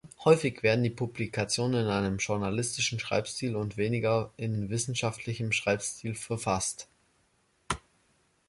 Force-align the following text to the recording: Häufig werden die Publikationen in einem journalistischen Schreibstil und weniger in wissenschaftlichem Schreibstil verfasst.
Häufig 0.25 0.63
werden 0.63 0.83
die 0.83 0.89
Publikationen 0.89 1.85
in 1.85 1.91
einem 1.91 2.17
journalistischen 2.17 2.99
Schreibstil 2.99 3.55
und 3.55 3.77
weniger 3.77 4.31
in 4.35 4.71
wissenschaftlichem 4.71 5.51
Schreibstil 5.51 6.15
verfasst. 6.15 6.87